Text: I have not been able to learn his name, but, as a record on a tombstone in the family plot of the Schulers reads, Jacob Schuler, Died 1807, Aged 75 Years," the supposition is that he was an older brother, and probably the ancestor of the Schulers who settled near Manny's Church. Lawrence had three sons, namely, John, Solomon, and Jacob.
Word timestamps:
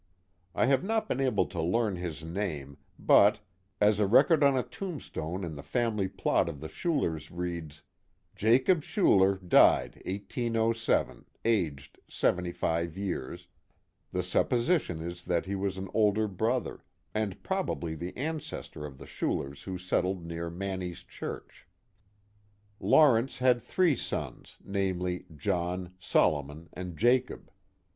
I 0.55 0.65
have 0.65 0.83
not 0.83 1.07
been 1.07 1.21
able 1.21 1.45
to 1.45 1.61
learn 1.61 1.95
his 1.95 2.23
name, 2.23 2.79
but, 2.97 3.39
as 3.79 3.99
a 3.99 4.07
record 4.07 4.43
on 4.43 4.57
a 4.57 4.63
tombstone 4.63 5.43
in 5.43 5.53
the 5.53 5.61
family 5.61 6.07
plot 6.07 6.49
of 6.49 6.59
the 6.59 6.67
Schulers 6.69 7.29
reads, 7.31 7.83
Jacob 8.33 8.81
Schuler, 8.81 9.35
Died 9.47 9.97
1807, 10.07 11.25
Aged 11.45 11.99
75 12.07 12.97
Years," 12.97 13.47
the 14.11 14.23
supposition 14.23 15.03
is 15.03 15.25
that 15.25 15.45
he 15.45 15.53
was 15.53 15.77
an 15.77 15.87
older 15.93 16.27
brother, 16.27 16.83
and 17.13 17.43
probably 17.43 17.93
the 17.93 18.17
ancestor 18.17 18.87
of 18.87 18.97
the 18.97 19.05
Schulers 19.05 19.65
who 19.65 19.77
settled 19.77 20.25
near 20.25 20.49
Manny's 20.49 21.03
Church. 21.03 21.67
Lawrence 22.79 23.37
had 23.37 23.61
three 23.61 23.95
sons, 23.95 24.57
namely, 24.65 25.27
John, 25.37 25.93
Solomon, 25.99 26.69
and 26.73 26.97
Jacob. 26.97 27.51